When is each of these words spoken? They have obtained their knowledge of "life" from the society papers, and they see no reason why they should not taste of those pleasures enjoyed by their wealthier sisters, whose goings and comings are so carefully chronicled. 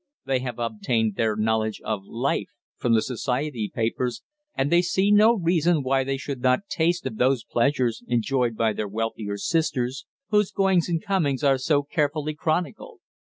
They 0.25 0.39
have 0.39 0.57
obtained 0.57 1.15
their 1.15 1.35
knowledge 1.35 1.79
of 1.81 2.03
"life" 2.05 2.49
from 2.75 2.95
the 2.95 3.03
society 3.03 3.71
papers, 3.71 4.23
and 4.55 4.71
they 4.71 4.81
see 4.81 5.11
no 5.11 5.35
reason 5.35 5.83
why 5.83 6.03
they 6.03 6.17
should 6.17 6.41
not 6.41 6.65
taste 6.67 7.05
of 7.05 7.17
those 7.17 7.43
pleasures 7.43 8.01
enjoyed 8.07 8.57
by 8.57 8.73
their 8.73 8.87
wealthier 8.87 9.37
sisters, 9.37 10.07
whose 10.31 10.49
goings 10.51 10.89
and 10.89 11.03
comings 11.03 11.43
are 11.43 11.59
so 11.59 11.83
carefully 11.83 12.33
chronicled. 12.33 13.01